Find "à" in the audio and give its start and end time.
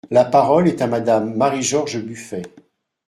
0.81-0.87